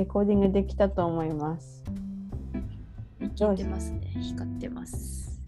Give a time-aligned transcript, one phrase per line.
[0.00, 1.84] レコーディングできたと思います。
[3.20, 4.00] 聞いてますね。
[4.22, 5.38] 光ってます。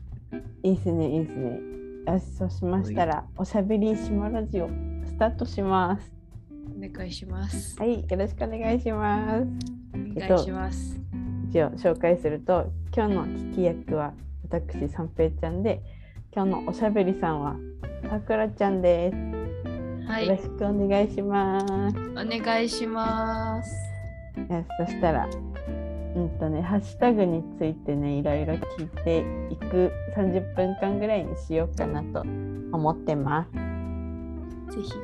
[0.62, 1.60] いいですね、いいですね。
[2.06, 4.68] よし、そうしましたら、おしゃべりしまラジオ
[5.06, 6.12] スタートします。
[6.76, 7.78] お願いします。
[7.80, 9.46] はい、よろしくお願いします。
[9.94, 11.00] お願いします。
[11.48, 14.12] 一応紹介すると、今日の聞き役は
[14.50, 15.80] 私、三平ちゃんで、
[16.30, 17.56] 今日のおしゃべりさんは
[18.10, 19.16] さくらちゃんです。
[20.06, 21.58] はいよろし、くお願いしま
[21.90, 21.96] す。
[22.10, 23.91] お願いします。
[24.36, 34.76] よしそしたら、うんとね、ハッシュタグについてね、いろいろ聞いていく30分間ぐらいにしようかなと思ってます。
[34.76, 34.96] ぜひぜ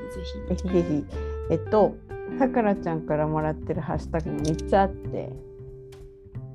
[0.49, 1.05] ぜひぜひ。
[1.51, 1.97] えっと、
[2.39, 5.31] さくらちゃんからもらってるハッシュタグも3つあって、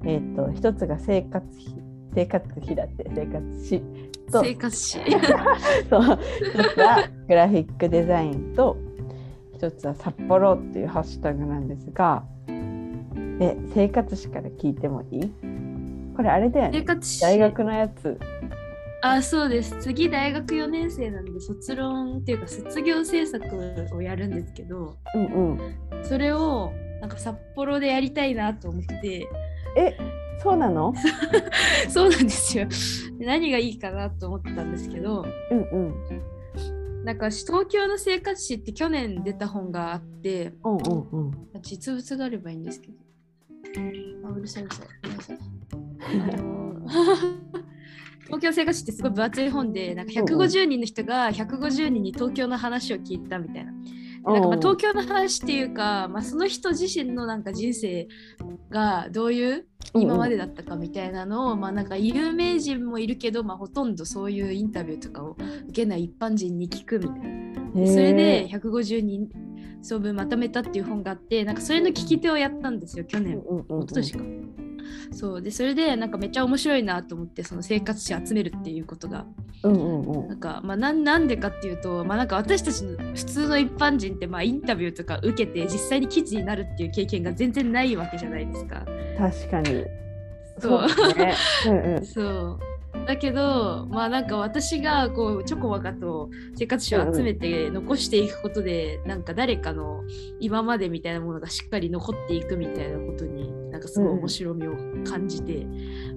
[0.05, 1.75] えっと、1つが生活費、
[2.13, 3.81] 生活費だって、生活費ひ。
[4.33, 4.99] と、生活史。
[5.89, 8.77] そう、1つはグラフィックデザインと、
[9.59, 12.23] 1つは札幌っていうハッシュタグなんですが、
[13.39, 15.31] え、生活史から聞いてもいい？
[16.15, 16.79] これあれだよね。
[16.79, 17.21] 生活史。
[17.21, 18.19] 大学のやつ。
[19.01, 19.75] あ、そうです。
[19.81, 23.43] 次大学4年生なんで卒論っていうか卒業制作
[23.95, 25.59] をやるんですけど、うんうん。
[26.03, 29.27] それをなんか札幌でやりたいなと思って、
[29.75, 29.97] え、
[30.39, 30.93] そうなの？
[31.89, 32.65] そうなんですよ。
[33.17, 35.93] で何がいいかなと思ったんですけど、うんうん。
[37.03, 41.31] なんか東京の生活史って去年出た本があって、うんうんうん。
[41.61, 42.93] 実物があればいいんですけど。
[44.25, 44.87] あ、うるさいうるさい。
[45.01, 45.39] ごめんなさい。
[46.33, 46.73] あの
[48.25, 53.71] 東京生活史ってすごい分厚い本で、なんか150人の人が150人に東京の話を聞いたみたいな。
[54.25, 58.07] でなんかまあ東京の話っていうか、まあ、その人自身のなんか人生
[58.69, 65.35] がどういう今までだったかみたいなのを、まあなんか有名人もいるけど、まあ、ほとんどそういうインタビューとかを
[65.65, 67.52] 受けない一般人に聞くみたいな。
[67.75, 69.29] でそれで150人
[69.81, 73.37] 総分まとめたっていう本があってなんかそれの聞き手をやったんですよ去年。
[73.37, 74.23] うんうんうん一昨年か。
[75.11, 75.41] そう。
[75.41, 79.25] でそれでなんかめっちゃ面白いなと思ってその生活史集めるっていうことが。
[79.63, 80.27] うんうんうん。
[80.29, 88.85] なんかまあなんなんでかっていうとまあなんか私たちの普通の一般人ってまあインタビューとか受けて実際に記事になるっていう経験が全然ないわけじゃないですか。
[89.17, 89.85] 確かに。
[90.59, 91.35] そうですね。
[91.67, 92.05] うんうん。
[92.05, 92.72] そう
[93.05, 100.03] だけどまあなんか私がこうちょこまかと生活史を集めて残していくことで、なんか誰かの
[100.39, 105.65] 今までみたいなものがしっかり残っていくみたいなことになんかすごい面白みを感じて、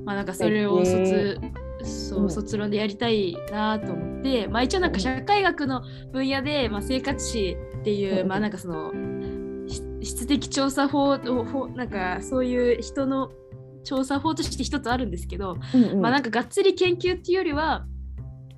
[0.05, 1.41] まあなんかそれを卒,、
[1.83, 5.83] そううん卒論でやりたいなと思って、まあ一応なんか社会学の
[6.13, 8.29] 分野で、まあ、生活史っていう、うん。
[8.29, 8.93] まあなんかその
[9.69, 13.31] し質的調査法なんかそういう人の
[13.87, 17.87] 調査法として一つあるんですけど、うんうんまあなんかがっつり研究っていうよりは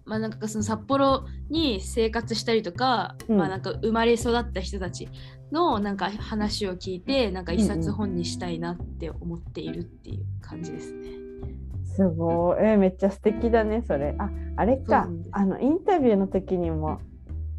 [0.04, 5.08] まあなんかその札幌に生活したりとか、うんまあなんか生まれ育った人たち
[5.52, 11.10] のなんか話を聞いてなんか一冊本にしたいなって思っているっていう感じですね。
[11.94, 12.58] すごい。
[12.64, 14.14] えめっちゃ素敵だね、それ。
[14.18, 15.08] あ、あれか。
[15.32, 17.00] あのインタビューの時にも、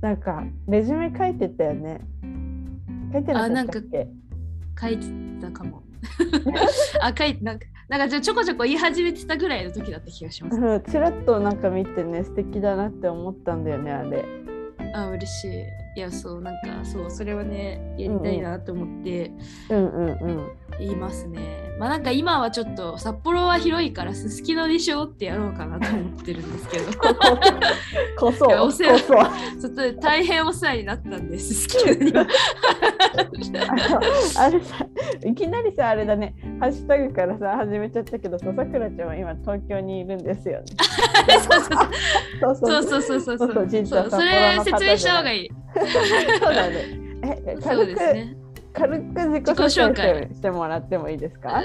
[0.02, 2.00] なんかレジュメ書いてたよね。
[3.12, 4.08] 書いてなかったっけ？
[4.80, 5.08] 書いて
[5.42, 5.84] たかも。
[7.02, 10.58] あ書いてなんかなんかちょこちょこ言い始めてたぐらいの時だった気がします。
[10.58, 14.24] うん、ちらっとなんか見てね、素敵だなって思ったんだよね、あれ。
[14.94, 15.64] あ嬉しい。
[16.00, 19.34] いやそうなんかそうそれはねやりたいなと思って。
[19.70, 20.50] うんうんうん。
[20.80, 21.76] 言いますね。
[21.78, 26.92] まあなんか今はちょっと札幌は広いからすすきのでしょってやろうかなと思ってるんですけど
[28.18, 29.14] こそ、おこ世話そ。
[29.62, 32.26] ちょっと大変お世話になったんですすきのには。
[34.38, 34.86] あれさ、
[35.26, 40.66] いきなりさ、あれだね、ハッシュタグからさ、始めちゃったけどさ、さくらちゃんは今東京にいるんですよね。
[41.42, 41.62] そう
[42.56, 45.50] そうそうそうそうそうそうそうそう実は札それ幌の方説明した方がいい。
[45.50, 45.59] そうだね。
[45.59, 45.59] え、そう軽
[47.86, 48.38] く、ですね。
[48.74, 51.64] 軽く自己自己紹紹介介してもらってもいいですか？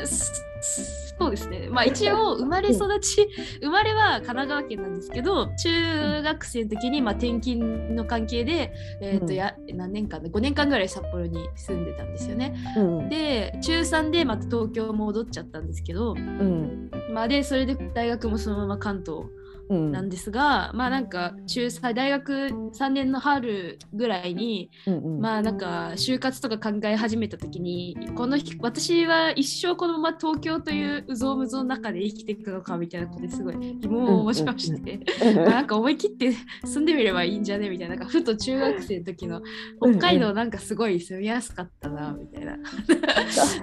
[1.16, 1.68] そうですね。
[1.70, 3.28] まあ一応生まれ育ち、
[3.60, 12.54] 生まれは神奈川県なんですけど、中学生の時にまあ転勤の関係で、えっ、とうんや何年間で5年間ぐらい札幌に住んでたんですよね。
[12.76, 19.30] うん、で中3でまた東京戻っちゃったんですけど、うん、まあ、でそれで大学もそのまま関東うん、
[19.68, 35.00] なんですが、まあなんか中3大学3年の春ぐらいにうん、うん、まあなんか就活とか考え始めた時にこの日私は一生このまま東京といううぞうむぞうの中で生きていくのかみたいなことですごい疑問を持ちまして、
[35.34, 36.32] まあなんか思い切って
[36.64, 39.42] 住んでみればいいんじゃねみたいななんかふと中学生の時の
[39.80, 42.58] 北海道なんかすごい住みやすかったなみたいな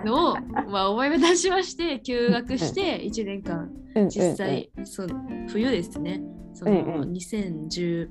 [0.05, 0.35] のを、
[0.69, 5.07] まあ、思い出しまして休学して1年間うん、実際、そう
[5.49, 6.21] 冬ですね。
[6.53, 7.11] そうんのうん。
[7.11, 8.09] 2010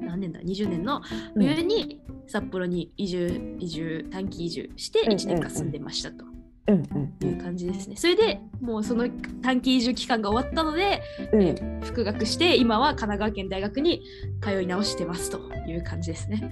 [0.00, 1.00] 何年だ？20年の
[1.34, 6.24] うん、冬に札幌に移住移住短期移住してうんうん1年間住んでましたと。
[6.68, 7.96] うんうんいう感じですね。
[7.96, 9.08] それでもうその
[9.42, 11.00] 短期移住期間が終わったので、
[11.32, 11.42] うん。
[11.42, 14.02] えー復学して今は神奈川県大学に
[14.42, 16.50] 通い直してますという感じですね。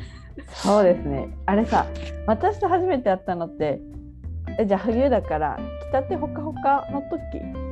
[0.54, 1.28] そうですね。
[1.46, 1.86] あれさ、
[2.26, 3.80] 私と初めて会ったのって、
[4.58, 5.58] えじゃあ冬だから、
[5.90, 7.67] 北手ほかほかの時？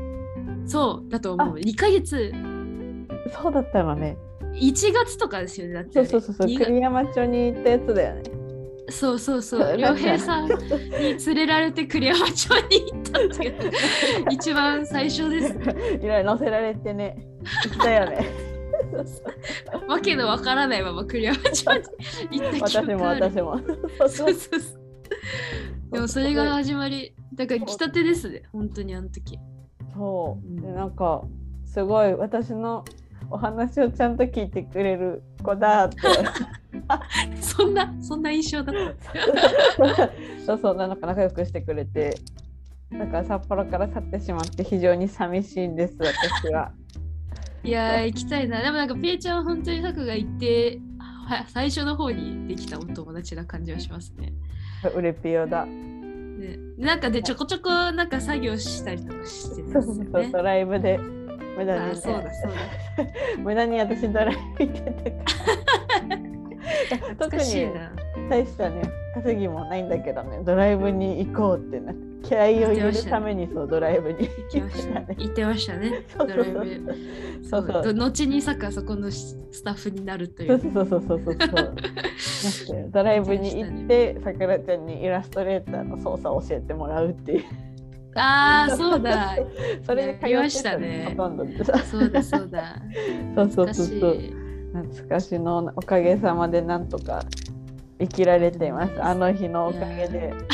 [0.67, 1.55] そうだと思あう。
[1.55, 2.33] 2ヶ月
[3.41, 4.17] そうだったのね。
[4.55, 5.75] 1月とかですよね。
[5.75, 8.23] だってあれそうそうそう栗山町に行ったやつだよね。
[8.89, 9.81] そうそうそそうう。
[9.81, 13.71] 良平さんに連れられて栗山町に行ったんですけど、
[14.31, 15.55] 一番最初です。
[16.01, 17.17] いろいろ乗せられてね、
[17.65, 18.25] 行ったよね。
[19.89, 21.65] わけのわからないまま栗山町
[22.31, 23.25] に行った記私も憶ある。
[23.31, 23.61] 私も。
[23.99, 24.81] そうそうそうそう。
[25.93, 29.39] でもそれが始まり、だから来たてですね、本当にあの時。
[29.97, 30.61] そう。
[30.61, 31.23] で、なんか、
[31.65, 32.85] すごい私の
[33.31, 35.97] お話をちゃんと聞いてくれる子だって。
[37.41, 40.11] そんな、そんな印象だった。
[40.45, 42.15] そうそう、なんか仲良くしてくれて。
[42.93, 46.73] だから札幌から去ってしまって非常に寂しいんです、私は。
[47.65, 48.63] いやー、行きたいな。
[48.63, 54.33] でもなんか、ピエちゃんは本当にサクが行って、は最初の方にできたお友達な感じはしますね。
[54.95, 55.67] うれぴよだ。
[56.37, 59.83] ねなんかでちょこちょこなんか作業したりとかしてるんそう。
[59.83, 60.99] そうそう、ライブで。
[61.57, 62.63] 無駄に、そうだそうだ。
[63.43, 65.17] 無駄に私ドライブて
[66.91, 67.71] たか 特に。
[68.29, 68.83] 大したね
[69.15, 71.93] 稼ぎもないんだけどねドライブに行こうってな
[72.23, 75.07] 気合を入れるためにそうドライブに行きましたね。
[75.17, 76.05] 行ってましたね。
[76.09, 76.95] そうそうそうドライブ。
[77.49, 80.61] そうそうど後にさかそこのススタッフになるといそうう。
[80.61, 87.45] そうそうそうそうそう ドライブに行ってさくらちゃんにイラストレーターの操作を教えてもらうっていう
[88.17, 89.37] ああ、 そうだ。
[89.85, 92.83] それで通ってやりましたねほとんどそうだそうだ。
[93.37, 94.35] そうそうそうそうい。
[94.75, 97.25] 懐かしのおかげさまでなんとか
[97.99, 100.33] 生きられていますあの日のおかげで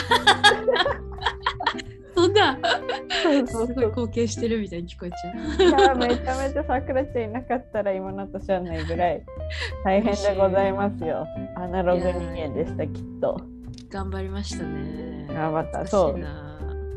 [2.14, 2.58] そんな。
[3.22, 5.68] そうすそうそうごい貢献してるみたいに聞こえちゃう。
[5.68, 9.24] いやめちゃめちゃさくらちゃんいなかったら今の年はないぐらい
[9.84, 11.26] 大変でございますよ。
[11.56, 13.40] アナログ人間でしたきっと。
[13.90, 15.26] 頑張りましたね。
[15.32, 16.20] 頑張ったそう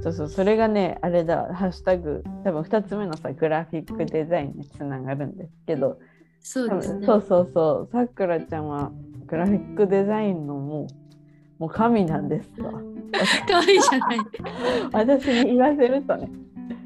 [0.04, 5.98] そうそうそれがねあれだハッシュタグ多分2つ目のさグラフィックデザインにつながるんですけど多
[6.42, 7.00] そうですね。
[7.00, 8.92] 分そうそうそうさくらちゃんは
[9.28, 10.88] グラフィックデザインのも
[11.60, 12.72] うもう神なんですわ。
[13.48, 14.20] 可愛いじゃない。
[14.92, 16.30] 私に言わせるとね。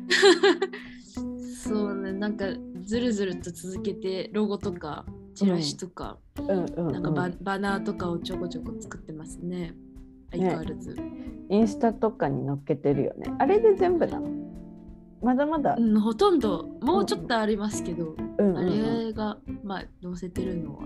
[1.64, 2.46] そうね、なんか
[2.82, 5.06] ずるずると続けてロゴとか
[5.36, 9.76] チラシとか、なんかババナーとかをちょこちょこ作ってますね。
[10.32, 10.96] 相変わらず。
[11.50, 13.32] インスタとかに載っけてるよね。
[13.40, 14.30] あれで全部なの？
[15.22, 15.76] まだまだ？
[15.78, 15.82] う。
[15.82, 20.84] ん、ほとんどもうちょっとありますけど、あうんれがまあ載せてるのは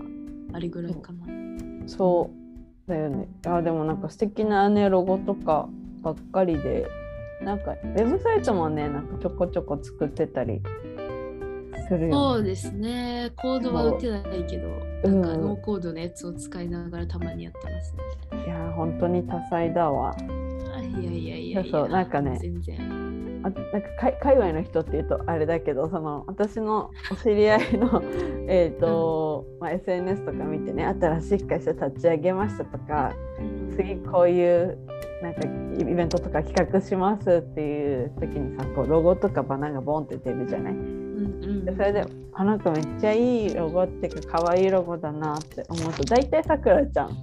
[0.54, 1.26] あれぐらいかな。
[1.88, 2.30] そ
[2.86, 3.28] うだよね。
[3.46, 5.68] あでもなんか素敵なねロゴとか
[6.00, 6.86] ばっかりで
[7.42, 10.62] なんかウェブサイトもねなんかちょこちょこ作ってたり
[11.88, 13.32] するよ、そうですね。
[13.36, 14.68] コードは打てないけど、
[15.04, 17.94] うんなんかノーコードのやつを使いながらたまにやってます
[18.32, 18.44] ね。
[18.46, 20.14] いやー本当に多彩だわ。
[20.16, 21.70] あいやいやいやいや。
[21.70, 23.03] そうなんかね全然。
[23.44, 28.02] あなんか海海外の人っていうとあれだけどその私のお知り合いの
[28.48, 33.12] えーと、まあ、SNS とか見てね新しい会社立ち上げましたとか
[33.76, 34.78] 次こういう
[35.22, 35.40] なんか
[35.78, 40.72] イベントとか企画しますっていう時にさこうロゴとかバナーがボンって出るじゃない？
[40.72, 41.64] うんうん。
[41.66, 47.10] でそれであなんかめっちゃいいロゴっていうか可愛いロゴだなって思うと大体さくらちゃん。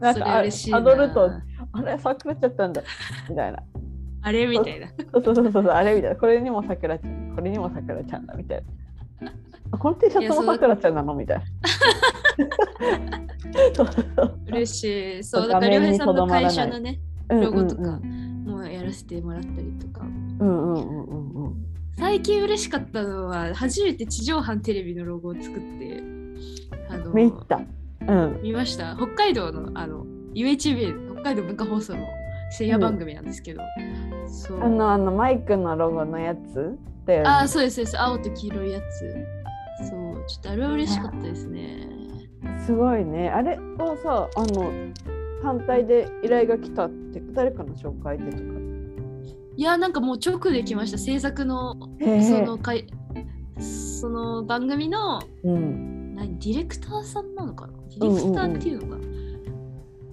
[0.00, 0.38] なんそか
[0.76, 1.30] アドルト
[1.76, 2.82] あれさくらちゃったんだ。
[3.28, 3.62] みたいな。
[4.22, 4.88] あれみたいな。
[5.12, 6.16] そうそうそうそうあれみたいな。
[6.16, 8.64] これにもさくらちゃんこれにもさくらちゃんだみたい
[9.20, 9.32] な。
[9.72, 11.14] あこの T シャツもさくらちゃんなの？
[11.14, 11.44] みたいな。
[13.74, 15.24] そうそう嬉しい。
[15.24, 20.04] そう、だ画から、りょう面にへいさんの会社のね、うんロゴとかうんもやらせてもらったりとか。
[20.04, 21.66] うんうんうんうんうん
[21.98, 26.02] 最近嬉しかったのは、初めて地上波テレビのロゴを作って、
[26.90, 27.58] あの見た。
[28.06, 28.40] うん。
[28.42, 28.94] 見ました？
[28.96, 30.04] 北海道のあの
[30.34, 32.08] UHB、北海道文化放送の
[32.52, 33.62] 深夜番組なんですけど、
[34.28, 34.62] そう。
[34.62, 37.28] あのあのマイクのロゴのやつだよね。
[37.28, 38.00] あー、そうですそうです。
[38.00, 39.86] 青と黄色いやつ。
[39.88, 41.88] そう、ちょっとあれは嬉しかったですね。
[42.64, 43.28] すごいね。
[43.30, 44.72] あれはさあの
[45.42, 48.42] 反対で依頼が来たって誰かの紹介でとか？
[49.56, 50.98] いや、なんかもう直で来ました。
[50.98, 52.86] 制作のへそのかい
[53.58, 56.14] その番組のうん。
[56.14, 56.38] 何？
[56.38, 57.72] ディレクターさんなのかな？
[57.98, 58.20] デうんうんうん。
[58.20, 59.06] ィレクターっていうのかな、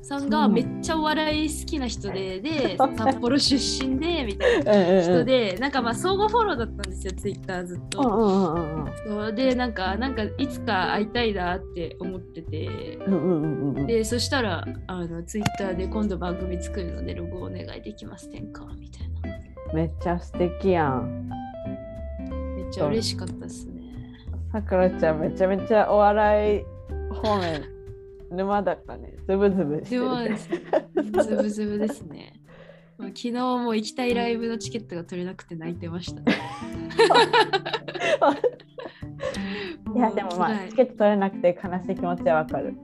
[0.04, 9.32] さんがめっちゃお笑い好きな人で、で、札幌出身で、 みたいな人で、なんかまあ相互フォローだったんですよ、ツイッターずっと。
[9.34, 13.00] で、なんか、なんかいつか会いたいなって思ってて、
[13.88, 18.66] で、そしたら、あの、ツイッターで今度番組作るのでロゴお願いできませんか？
[18.78, 19.38] みたいな。
[19.74, 21.30] めっちゃ素敵やん。
[22.56, 23.82] めっちゃ嬉しかったですね。
[24.52, 26.64] さくらちゃんめちゃめちゃお笑い
[27.16, 27.73] 方面
[28.34, 29.14] 沼だったね。
[29.28, 30.06] ズブズブしてる
[31.24, 32.34] ズブズブですね。
[33.00, 36.22] 昨日も行きたいライブのチケットが取れなくて泣いてました。
[39.96, 42.76] いやでもまあチケット取れなくて悲しい気持ちはわかる。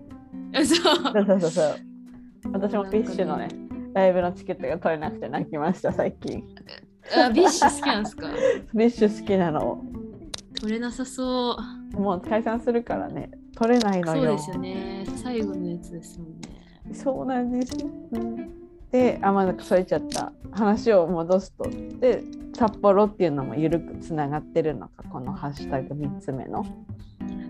[0.53, 1.75] そうそうそうそう。
[2.53, 3.48] 私も BiSH のね
[3.94, 6.44] ライブのチケットが取れなくて泣きました最近。
[7.15, 8.27] あ BiSH 好きなんですか？
[8.74, 9.84] BiSH 好きなの。
[10.60, 11.58] 取れなさそ
[11.96, 12.00] う。
[12.00, 14.24] もう解散するからね取れないのよ。
[14.24, 15.06] そうですよね。
[15.22, 16.94] 最後のやつですもんね。
[16.94, 17.75] そうなんです。
[18.12, 18.50] うん
[18.92, 20.32] で、あ、まあ、なんかそれちゃった。
[20.51, 21.70] 話を戻すと。
[22.00, 22.24] で、
[22.56, 26.66] 札幌っていうのも緩くつながってるのか、このハッシュタグ3つ目の。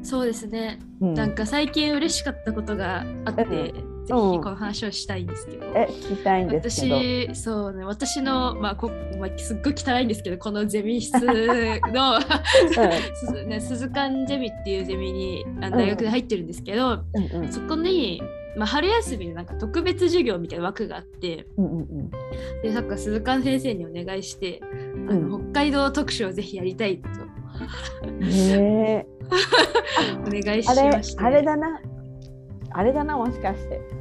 [0.03, 0.79] そうですね。
[0.99, 5.65] うん、なんか最近嬉しかったことがあって、うんぜひこの話をしたいんですけど。
[5.75, 6.95] え、聞きたいんですけど。
[6.95, 12.19] 私、そうね、私の、まあこまあ、すっごい汚いんですけど、このゼミ室の、
[13.13, 17.51] すずね、鈴鹿ゼミっていうゼミにあの大学で入ってるんですけど、うんうん。
[17.51, 18.21] そこに、
[18.55, 22.11] まあ、春休みでなんか特別授業みたいな枠があって、うんうん
[22.63, 24.61] で、さっき鈴鹿先生にお願いして、
[25.09, 27.09] あのう北海道特集をぜひやりたいと。
[28.07, 28.19] うん。
[28.27, 29.19] ねえ
[30.25, 31.79] お願いしまし、て、あれだな。
[32.71, 33.98] あれだな、もしかして。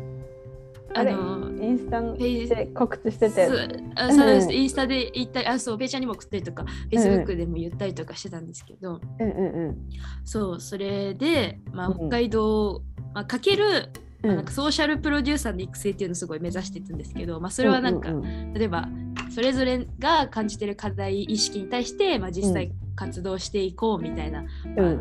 [0.94, 3.46] あのインスタページで告知してて。
[3.46, 4.54] すあそうです、うん。
[4.54, 9.76] インスタで言ったり、あ、そう、ペイちゃんにも送ったりとか、フェイスブックでも言ったりとかしてたんですけど、うんうん
[10.24, 12.82] そう、それで、まあ、うん北海道、
[13.14, 13.90] まあ、かける、
[14.22, 14.36] うん。
[14.36, 18.88] なんかソーシャルプロデューサーの育成っていうのをすごい目指していくんですけど、まあ、それはなんか、うんうん例えば
[19.30, 24.44] それぞれが感じてる課題意識に対して、まあ、実際う活動していこうみたいな、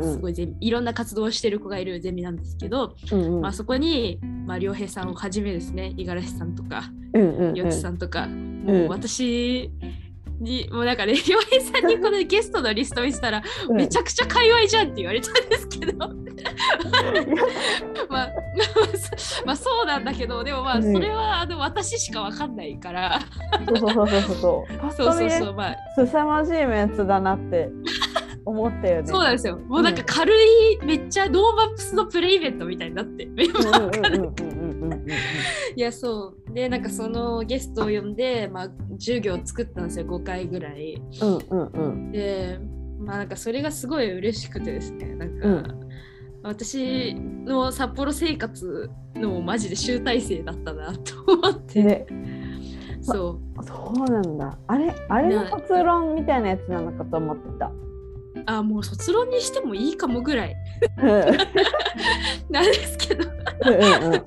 [0.04, 3.42] すごいゼミいろんな活動をしてる子がいるゼミなんですけど、うんうん。
[3.42, 7.56] まあ、そこに、まあ、良平さんをはじめですね五十嵐さんとかうんうんうん。
[7.56, 9.72] よつさんとか、もう私
[10.40, 13.78] にもうなんかね 良平さんにこのゲストのリスト見せたら、うん。
[13.78, 16.14] めちゃくちゃ界隈じゃんって言われたんですけど
[18.10, 18.32] まあ、
[19.46, 20.94] まあそうなんだけどでもまあうん。
[20.94, 23.20] それはあの私しかわかんないから、
[23.68, 24.92] そうそうそうそうそう。
[24.92, 25.76] そうそうまあ。
[25.96, 27.70] 凄まじいメンツだなって
[28.46, 29.08] 思ったよね。
[29.08, 29.58] そうなんですよ。
[29.58, 33.24] もうなんか軽い、めっちゃ NoMaps のプレイイベントみたいになって。
[35.76, 36.54] いやそう。
[36.54, 40.06] でなんかそのゲストを呼んで、まあ、授業を作ったんですよ。
[40.06, 41.02] 5回ぐらい。
[41.22, 42.12] うんうんうん。
[42.12, 42.60] で
[43.00, 45.14] まあなんかそれがすごい嬉しくてですね。
[45.16, 45.87] なんか、うん
[46.48, 52.08] 私の札幌生活のマジで集大成だったなと思って、で
[53.02, 53.64] そう。
[53.64, 54.58] そうなんだ。
[54.68, 57.72] あれあれのな卒論みたいなやつなのかと思ってた。
[58.46, 60.56] あもう卒論にしてもいいかもぐらい。
[61.02, 61.10] うん。
[61.10, 61.38] うん
[62.50, 63.24] なんですけど。
[63.26, 64.24] うん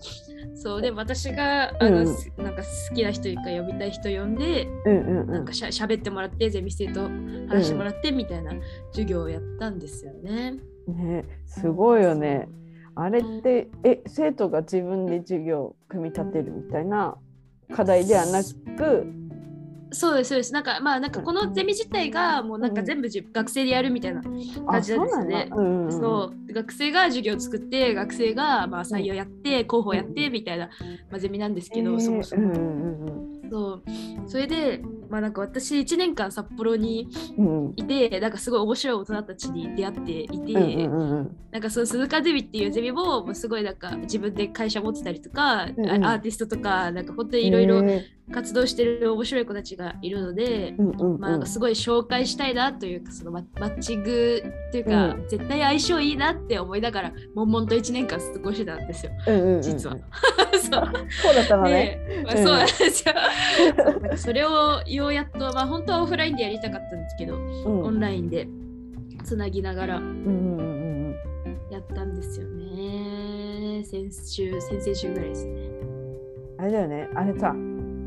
[0.62, 2.14] そうで私があの、うん。
[2.14, 5.30] すなんか好きな人いか呼びたい人呼んでうんうんうん。
[5.30, 7.08] なんかしゃべってもらってゼミ生と
[7.48, 8.52] 話してもらってみたいな
[8.90, 10.58] 授業をやったんですよね。
[10.88, 12.48] ねすごいよね。
[12.94, 17.16] あれってえ生徒が自分で授業を組み立てるみたいな
[17.74, 18.42] 課題ではな
[18.76, 19.06] く、
[19.92, 20.52] そうですそうです。
[20.52, 25.48] なんかまあなんかこのゼミ自体がもうなんか全部じ、学生でやるみたいな感じなんですよね。
[25.50, 26.52] あそううんうんそう。
[26.52, 30.68] 学生が授業を作って学生がまあ採用やって広報やってみたいな、
[31.10, 32.42] まあ、ゼミなんですけど、えーそもそも。
[32.42, 33.50] うんうん。
[33.50, 33.82] そう。
[34.26, 37.46] それでまあなんか私1年間札幌にうん。
[37.46, 46.04] うんいてなんかすごい面白い大人たちに出会っていて、うんうんうんなんかその鈴鹿ゼミっていうゼミももうすごいなんか自分で会社持ってたりとか、うんうん。
[46.04, 48.06] あアーティストとかなんか本当にいろいろえ。
[48.32, 51.20] 活動してる面白い子たちがいるので、ーうんうんうん。
[51.20, 55.28] まあ、なんかすごい紹介したいなというかそのママッチングっていうか、うん。
[55.28, 59.12] 絶対相性いいなって思いながら悶々と1年間過ごしてたんですよ。
[59.26, 59.96] うんうんうん実は。
[60.54, 60.92] そう。
[61.10, 61.98] そうだったのね。
[62.08, 63.14] で、まあ、うんそうなんですよ。
[64.16, 68.48] それをようやっと、まあ、本当はオフラインでやりたかったんですけど、うんオンラインで
[69.24, 69.94] つなぎながら
[71.70, 73.82] やったんですよね。
[73.84, 75.70] 先週、先々週ぐらいですね。
[76.58, 77.08] あれだよね。
[77.14, 77.54] あれさ、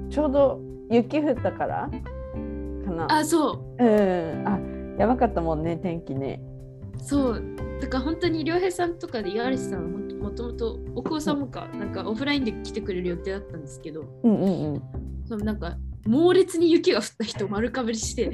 [0.10, 0.60] ちょうど
[0.90, 1.90] 雪降ったから
[2.86, 3.08] かな。
[3.10, 3.84] あ、そう。
[3.84, 4.48] うん。
[4.48, 4.60] あ、
[5.00, 6.42] やばかったもんね、天気ね。
[6.98, 7.44] そう。
[7.82, 14.82] だから本当に良平さんとかで五十嵐さんはもともと奥尾さんもかなんかオフラインで来てくれる予定だったんですけどうんうんうん。
[15.26, 18.32] そのなんか猛烈に雪が降った人丸かぶりして。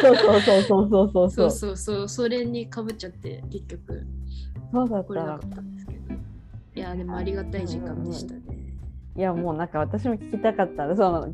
[0.00, 1.30] そうそうそうそうそうそう。
[1.30, 1.50] そそうう。
[1.50, 2.08] そうそう。
[2.08, 4.06] それにかぶっちゃって結局。
[4.72, 5.14] そうだった。
[5.14, 6.14] れなかったんですけど。
[6.76, 8.40] いやでもありがたい時間でしたね。
[9.16, 10.86] いやもうなんか私も聞きたかった。
[10.86, 11.32] らその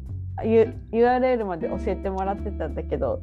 [0.93, 3.21] URL まで教えてもらってたんだけど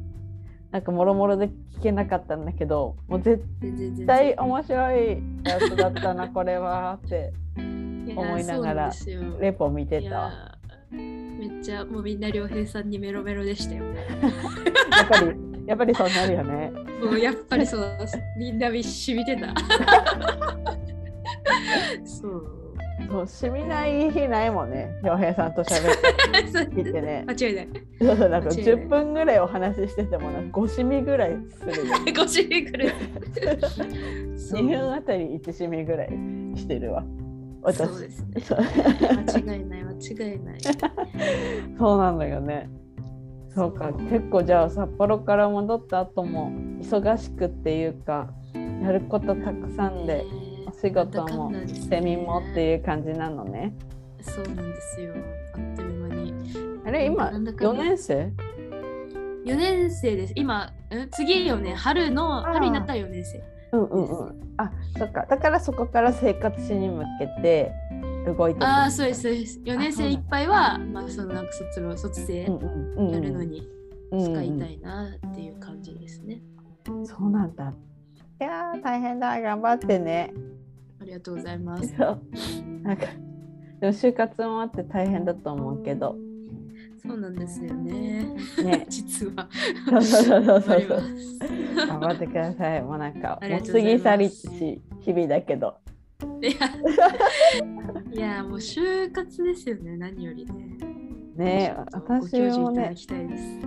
[0.70, 3.42] なんかもろもろで聞けなかったんだけどもう絶
[4.06, 8.90] 対面白いやつだったなこれはって思いながら
[9.40, 10.57] レポ見ていた
[11.58, 13.84] っちゃもうみんな良平さんにメロメロでしたよ。
[13.84, 15.36] やっぱり
[15.66, 16.72] やっぱりそうなるよね
[17.02, 17.98] もうやっぱりそう
[18.38, 19.54] みんなみしみてた。
[22.04, 22.54] そう。
[23.10, 27.68] そうしみない日ないもんね洋平さんと喋ってそう聞いてね間違いない。
[28.00, 32.92] そうそうなんか間違いない10分ぐらいお話ししててもなんか5しみぐらいするよ ごしみくる。
[34.36, 36.08] そう2分あたり1しみぐらい
[36.54, 37.02] してるわ
[37.62, 38.42] 私そうですね。
[39.26, 40.58] 間違いない間違いない。
[41.78, 42.70] そうなんだよね
[43.54, 48.30] そうか結構じゃあ札幌から戻った後も忙しくっていうか
[48.82, 50.24] やることたくさんで
[50.68, 51.52] お仕事も
[51.88, 52.60] セミもってう。
[52.60, 53.74] いう感じなのね
[54.20, 55.14] そうなんですよ。
[55.54, 56.34] あっという間に。
[56.84, 58.32] あれ今4なんだかんだ年生
[59.44, 60.32] ？4年生です。
[60.36, 60.70] 今、ん
[61.10, 63.42] 次4年、春の、春になったら4年生。
[63.72, 64.54] うんうんうん。
[64.56, 65.26] あそっか。
[65.26, 67.72] だからそこから生活史に向けて
[68.26, 69.60] 動いてるああ、そうです、そうです。
[69.60, 73.68] 4年生いっぱいは、まあ、そのなんか卒業、卒生うんうんうんやるのに
[74.12, 76.42] うん使いたいなっていう感じですね。
[77.04, 77.72] そうなんだ。
[78.40, 79.40] いやー大変だ。
[79.40, 80.32] 頑張ってね。
[81.00, 81.94] ありがとうございます。
[82.82, 83.06] なんか
[83.80, 86.16] でも就活もあって大変だと思うけど
[86.98, 88.34] そうなんですよね。
[88.62, 89.48] ね 実は。
[89.86, 91.02] そうそうそうそう。
[91.86, 95.76] 頑張ってくださいもうなんかもう過ぎ去りし日々だけど
[96.42, 96.50] いや、
[98.12, 100.76] いやもう就活ですよね、何よりね。
[101.36, 102.94] ね私もね。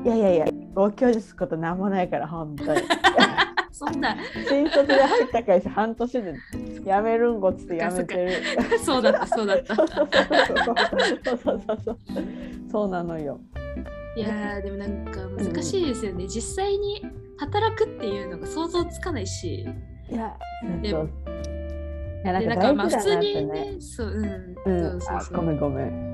[0.04, 2.82] いやいやいやご教授することなんもないから本当に
[3.72, 4.16] そんな、
[4.48, 6.36] 新卒で入った会社半年で
[6.84, 9.76] 辞めるんごっつって辞めてるそうだった、そうだった
[12.70, 12.86] そ。
[12.86, 13.40] うなのよ
[14.16, 17.06] いやーでもなんか難しいですよね、実際に
[17.38, 19.68] 働くっていうのが想像つかないし
[20.10, 20.38] いや
[20.82, 21.10] でそう
[22.24, 26.12] いやなんかまあ普通にてねねそううん、うん、そうそうごめんごめん。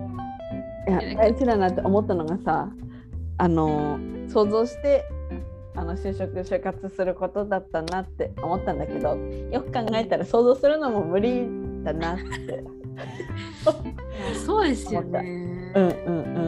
[0.88, 2.70] いや大事だなって思ったのがさ
[3.40, 4.00] あの
[4.30, 5.04] 想像して
[5.78, 11.48] あの就職就活することだったなって思ったんだけどよく考えたら想像するのも無理
[11.84, 12.64] だなって。
[14.46, 16.48] そうですよねうんうんうん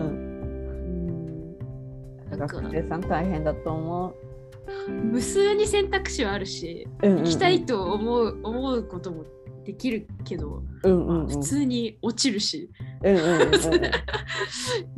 [2.31, 2.39] うん。
[2.39, 4.15] なんか学生さん大変だと思
[4.87, 7.07] 無数に選択肢はあるしう。
[7.07, 9.25] うんうんうん、行きたいと思う思うことも
[9.63, 11.27] できるけど、うんうんうん。
[11.27, 12.71] 普通に落ちるし
[13.03, 13.85] うんうんうんうん。
[13.85, 13.89] い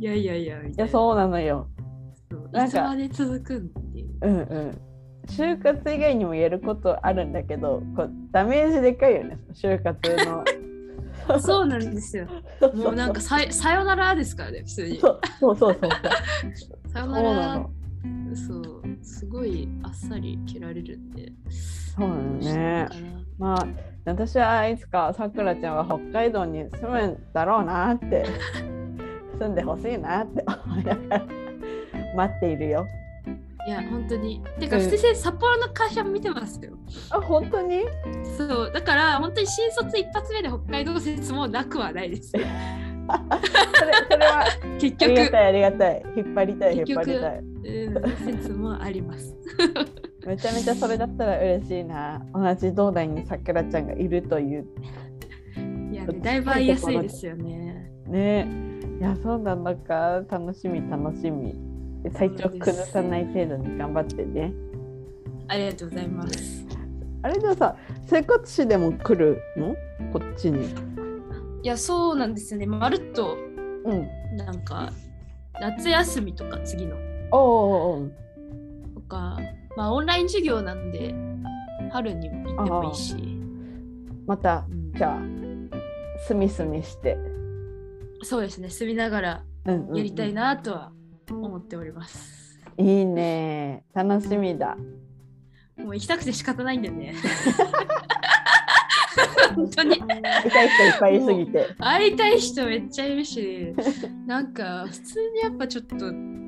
[0.00, 1.68] いやいやいやいなやそうなのよ。
[2.52, 3.60] なんかいつまで続くんっ
[3.92, 4.80] ていううんうん。
[5.28, 10.44] 就活以外にもやることあるんだけどこうダメージでかいよね就活の。
[11.38, 12.26] そうなんですよ
[12.74, 15.90] もうなんかささよならですからね普通にそうそうそうそう。
[16.90, 17.66] さよなら。
[18.34, 22.88] そうすごいあっさり切られるんでそうなのね。
[23.38, 23.66] まあ
[24.04, 28.26] 私はいつかさくらちゃんは北海道に住むんだろうなって
[29.38, 31.41] 住んでほしいなって思いながら
[32.14, 32.86] 待っているよ。
[33.66, 34.42] いや本当に。
[34.58, 34.82] てかうん。
[34.82, 36.72] 普通に札幌の会社見てますよ。
[37.10, 37.82] あ本当に？
[38.36, 38.72] そう。
[38.72, 42.32] だから本当に新卒一発目で北海道説もなくはないです。
[42.32, 42.44] それ
[44.10, 44.44] それは
[44.78, 47.38] 結ありが局たいありがたい引っ張りたい引っ張りたい。
[47.38, 49.36] うん説もあります。
[50.26, 52.24] めちゃめちゃそれだったら嬉しいな。
[52.34, 54.66] 同じ同代にさくらちゃんがいるという。
[55.92, 57.90] いやねだいぶ会いやすいですよね。
[58.06, 58.48] ね。
[59.00, 60.22] いやそうなんだか。
[60.28, 61.54] 楽しみ楽しみ。
[62.10, 64.52] 体調崩さない程度に頑張ってね。
[65.48, 66.66] ありがとうございます。
[67.22, 69.74] あれでもさ生活史でも来るの？
[70.12, 70.66] こっちに。
[71.62, 72.66] いやそうなんですよね。
[72.66, 73.36] まるっと
[73.84, 74.36] うん。
[74.36, 74.92] なんか
[75.60, 76.96] 夏休みとか次の。
[77.30, 78.08] おおお
[78.94, 79.38] とか
[79.76, 81.14] まあオンライン授業なんで
[81.92, 83.14] 春にも行ってもいいし、
[84.26, 84.92] またうん。
[84.92, 85.20] じゃあ
[86.26, 87.16] すみすみして、
[88.22, 88.68] そうですね。
[88.68, 90.92] 住みながらやりたいなとは
[91.30, 93.84] 思っております、いいね。
[93.94, 94.76] 楽しみだ。
[95.76, 97.14] もう行きたくて仕方ないんだよね。
[99.54, 99.96] 本当に。
[99.96, 101.74] 痛い人いっぱいいすぎて。
[101.78, 103.74] 会いたい人めっちゃいるし。
[104.26, 105.96] なんか普通にやっぱちょっと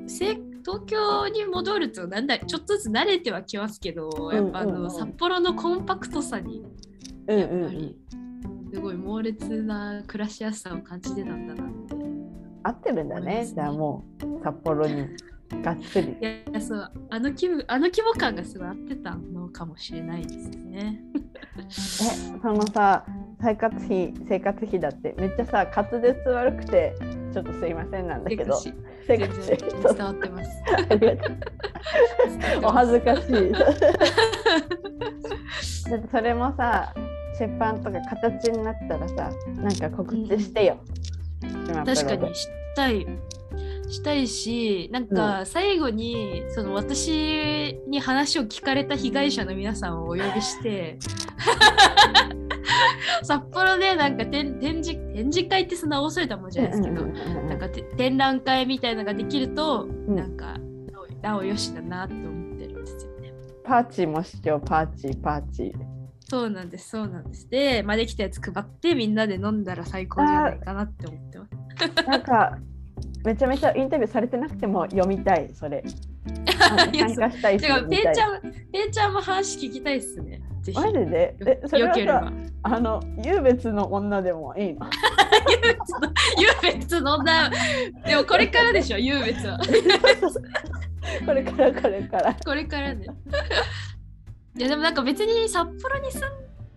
[0.07, 6.63] せ東京に戻るとなんだちょっとずつ慣れてはきますけどやっぱあの、札幌のコンパクトさに
[7.27, 7.39] うん。
[7.39, 7.95] やっぱり
[8.73, 11.94] すごい猛烈な暮らしやすさを感じてたんだなって
[12.65, 15.07] 合ってるんだねねじゃあもう札幌に
[15.61, 16.23] がっつりい
[16.53, 20.99] やそうあの気分あの規模感がすごい合ってたのかもしれないですね。
[21.57, 21.61] え
[22.41, 23.05] そのさ
[23.39, 26.95] 生活費生活費だってめっちゃさ滑舌悪くて
[27.31, 28.59] ちょっとすいませんなんだけど
[29.07, 30.49] 生活然費伝わってます。
[32.65, 33.51] お恥ずかしい。
[35.91, 36.91] だってそれもさ
[37.39, 40.79] 出版とか形になったらさなんか告知してよ。
[40.79, 41.04] 島プロで
[41.41, 43.07] 確かにしたい
[43.89, 50.97] したいしなんか最後に、その私に話を聞かれた被害者の皆さんをお呼びして
[53.23, 60.15] 札幌でなんか展展示展示会ってそんな恐れたもんじゃないですけど、うんうんうんうんなんかて展覧会みたいなのができると、ん。
[60.15, 60.57] なんか
[61.21, 63.33] なおよしだなって思ってるんですよね。
[63.63, 65.94] パーチーもしようパーチーパーチー。
[66.27, 67.49] そうなんですそうなんです。
[67.49, 72.07] で、まあ、できたやつ配ってみんなで飲んだら最高じゃないかなって思ってます。
[72.07, 72.57] なんか
[73.23, 75.83] めちゃめちゃインタビューされてなくても読みたいそれ。
[76.57, 78.49] 参加したい人違う、ペイちゃん、ペ
[78.87, 80.41] イちゃんも話聞きたいっすね。
[80.63, 80.79] ぜひ。
[80.79, 81.35] マジで？
[81.39, 82.33] よえそれはさ。
[82.63, 84.87] あの優別の女でもいいの？
[86.39, 86.47] 優
[86.79, 87.49] 別の女、
[88.05, 89.59] でもこれからでしょ、優別は。
[91.25, 92.35] これからこれから。
[92.43, 93.05] これからね。
[94.57, 96.21] いや、でもなんか別に札幌に住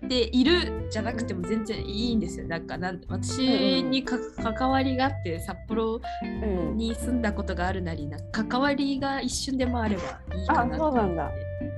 [0.04, 2.46] んでいるじゃなくても全然いいんですよ。
[2.48, 4.16] なんかなん私にか、
[4.54, 10.02] 関わりがあって札幌うん、に住んだことがあるなりな関わりが一瞬でもあれば
[10.36, 11.30] いいかなあそうなんだ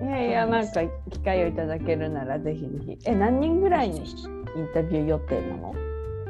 [0.03, 2.99] いやいやなんか機会をいただけるならぜひぜひ。
[3.05, 4.07] え何人ぐらいにイン
[4.75, 5.75] タビュー予定なの？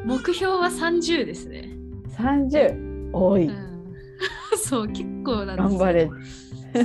[0.05, 1.69] 目標は30ですね。
[2.17, 3.47] ?30 多い。
[3.47, 3.95] うん、
[4.57, 6.11] そう結構なんですよ頑張れ。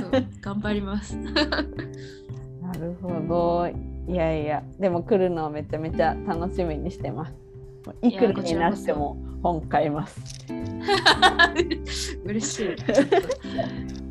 [0.00, 1.16] そう頑張ります。
[2.78, 3.68] なるほど。
[4.08, 7.34] いやいやでも来るのをめちゃめちゃ楽しみにしてます。
[8.02, 10.20] いくらになっても本買います。
[12.24, 12.76] 嬉しい。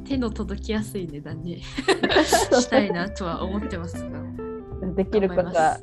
[0.05, 4.21] 手の届きやすい値段に したいなとは思ってますが。
[4.95, 5.79] できることは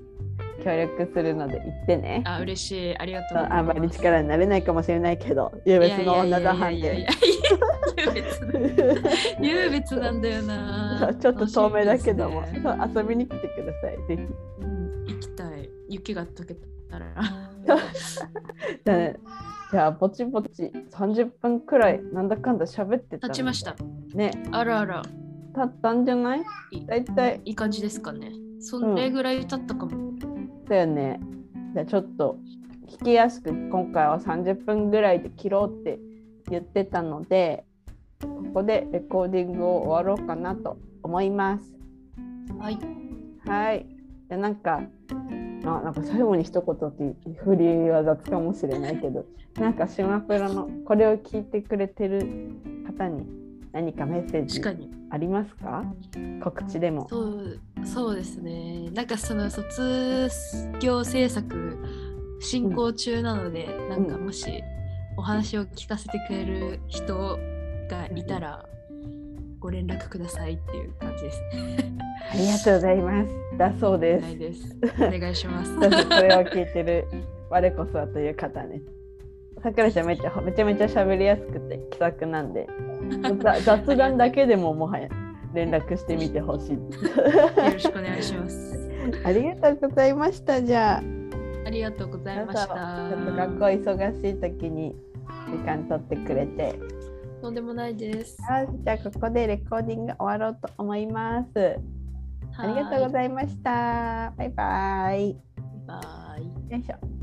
[0.63, 2.23] 協力するので言ってね。
[2.25, 2.99] あ、嬉しい。
[2.99, 3.39] ありがとう。
[3.39, 7.07] あんまり力になれないかもしれないけど、優別の女だはんで。
[9.41, 11.15] 優別なんだよな。
[11.21, 12.63] ちょっと遠目だけども、ね
[12.95, 14.23] 遊びに来てください、ぜひ。
[14.65, 15.69] うん行きたい。
[15.89, 16.55] 雪が溶け
[16.91, 17.07] たら。
[17.65, 19.13] じゃあ
[19.73, 23.75] じゃあ、ぼちぼち30分くらい、なんだかんだ喋ってたの立ちました。。
[24.15, 25.03] ね、あらあら。
[25.55, 26.43] 経ったんじゃない？
[26.71, 28.33] いだいたい、いい感じですかね。
[28.61, 30.12] それぐらい経ったかも。
[30.73, 31.21] だよね。
[31.75, 32.39] じゃあ、ちょっと
[32.89, 35.99] 聞きやすく、今回は30分ぐらいで切ろうって
[36.49, 37.65] 言ってたので、
[38.23, 41.75] ここでレコーディングを終わろうかなと思います。
[42.59, 42.79] はい。
[43.47, 43.87] はい。
[44.29, 44.83] じゃあなんか、
[45.63, 52.21] まあ、なんか最後に一言って振りは雑かもしれないけど、なんか島プロのこれを聞いてくれてる
[52.87, 53.27] 方に
[53.73, 54.61] 何かメッセージ。
[55.11, 55.85] ありますか？
[56.43, 57.09] 告知でも。
[57.09, 58.91] そうそうですね。
[58.93, 61.79] なんかその卒業制作
[62.41, 64.63] 進行中なので、なんかもし
[65.17, 67.39] お話を聞かせてくれる人
[67.89, 68.65] がいたら
[69.61, 71.93] ご連絡くださいっていう感じですね。
[72.33, 73.31] ありがとうございます。
[73.59, 74.21] だそうで
[74.55, 74.77] す。
[74.99, 75.79] お願い します。
[75.79, 77.07] どうぞこれを聞いてる
[77.51, 78.81] 我こそはという方ね。
[79.63, 82.73] さくらちゃんめちゃめちゃめちゃ喋りやすくて気さくなんで、ざ
[83.65, 85.09] 雑談だけでももはや
[85.55, 86.73] 連絡してみてほしい。
[86.75, 86.81] よ
[87.73, 88.91] ろしくお願いします。
[89.25, 90.63] ありがとうございました。
[90.63, 91.03] じゃあ。
[91.65, 93.09] ありがとうございましちょた。
[93.09, 94.97] っと学校忙しい時に
[95.51, 96.79] 時間取ってくれて。
[97.41, 98.37] とんでもないです。
[98.49, 101.79] あじゃあここでレコーディング終わろうと思います。
[102.57, 104.33] ありがとうごいざいました。
[104.37, 105.37] バイバイ。
[105.87, 106.73] バイ。
[106.73, 107.22] よいしょ。